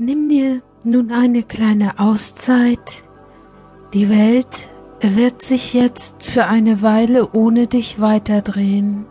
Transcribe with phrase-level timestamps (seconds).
[0.00, 3.02] Nimm dir nun eine kleine Auszeit.
[3.94, 4.70] Die Welt
[5.00, 9.06] wird sich jetzt für eine Weile ohne dich weiterdrehen.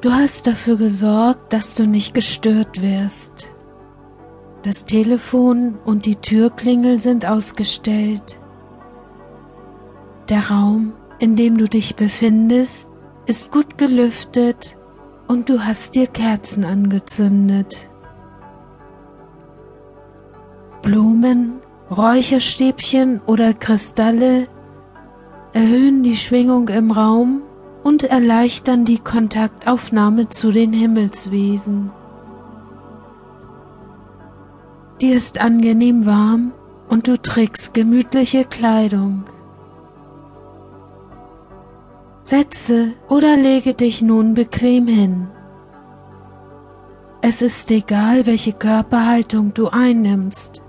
[0.00, 3.52] Du hast dafür gesorgt, dass du nicht gestört wirst.
[4.62, 8.40] Das Telefon und die Türklingel sind ausgestellt.
[10.28, 12.90] Der Raum, in dem du dich befindest,
[13.26, 14.76] ist gut gelüftet
[15.26, 17.88] und du hast dir Kerzen angezündet.
[20.82, 24.48] Blumen, Räucherstäbchen oder Kristalle
[25.52, 27.42] erhöhen die Schwingung im Raum
[27.82, 31.90] und erleichtern die Kontaktaufnahme zu den Himmelswesen.
[35.00, 36.52] Dir ist angenehm warm
[36.88, 39.24] und du trägst gemütliche Kleidung.
[42.24, 45.28] Setze oder lege dich nun bequem hin.
[47.20, 50.62] Es ist egal, welche Körperhaltung du einnimmst.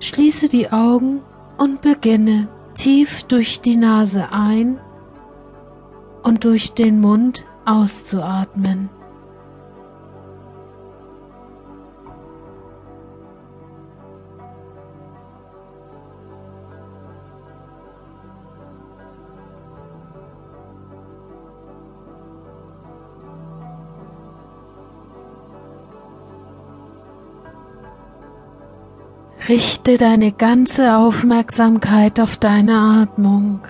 [0.00, 1.22] Schließe die Augen
[1.56, 4.78] und beginne tief durch die Nase ein
[6.22, 8.90] und durch den Mund auszuatmen.
[29.48, 33.60] Richte deine ganze Aufmerksamkeit auf deine Atmung.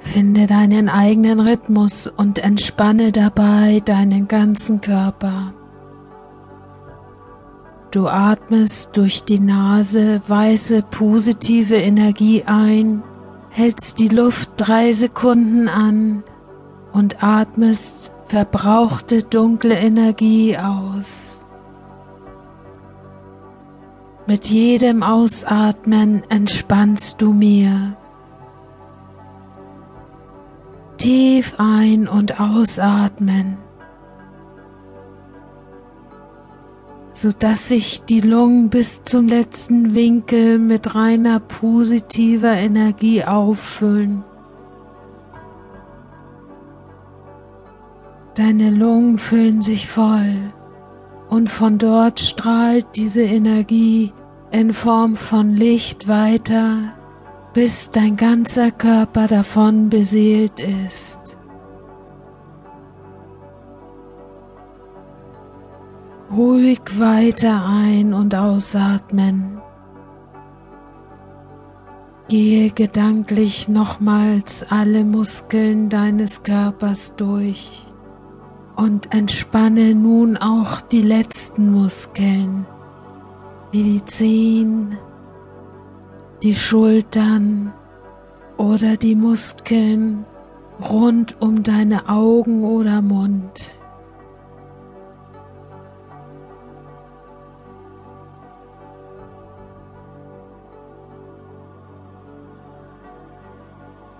[0.00, 5.54] Finde deinen eigenen Rhythmus und entspanne dabei deinen ganzen Körper.
[7.92, 13.04] Du atmest durch die Nase weiße positive Energie ein,
[13.50, 16.24] hältst die Luft drei Sekunden an
[16.92, 21.35] und atmest verbrauchte dunkle Energie aus.
[24.28, 27.96] Mit jedem Ausatmen entspannst du mehr.
[30.96, 33.56] Tief ein- und ausatmen,
[37.12, 44.24] sodass sich die Lungen bis zum letzten Winkel mit reiner positiver Energie auffüllen.
[48.34, 50.52] Deine Lungen füllen sich voll
[51.28, 54.12] und von dort strahlt diese Energie
[54.50, 56.94] in Form von Licht weiter,
[57.52, 61.38] bis dein ganzer Körper davon beseelt ist.
[66.30, 69.60] Ruhig weiter ein- und ausatmen.
[72.28, 77.86] Gehe gedanklich nochmals alle Muskeln deines Körpers durch
[78.76, 82.66] und entspanne nun auch die letzten Muskeln,
[83.72, 84.98] wie die Zehen,
[86.42, 87.72] die Schultern
[88.58, 90.24] oder die Muskeln
[90.80, 93.80] rund um deine Augen oder Mund.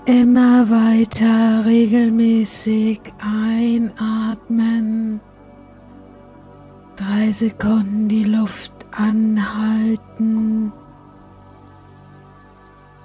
[0.07, 5.21] Immer weiter regelmäßig einatmen.
[6.95, 10.73] Drei Sekunden die Luft anhalten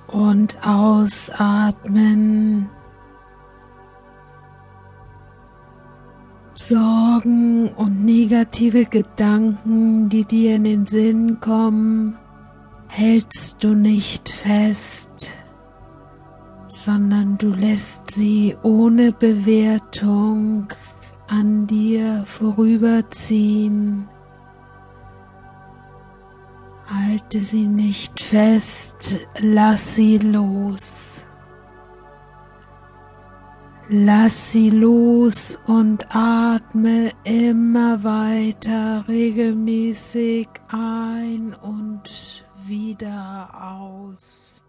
[0.10, 2.70] und ausatmen.
[6.54, 12.16] Sorgen und negative Gedanken, die dir in den Sinn kommen,
[12.88, 15.41] hältst du nicht fest
[16.72, 20.68] sondern du lässt sie ohne Bewertung
[21.28, 24.08] an dir vorüberziehen.
[26.88, 31.26] Halte sie nicht fest, lass sie los.
[33.90, 44.62] Lass sie los und atme immer weiter regelmäßig ein und wieder aus.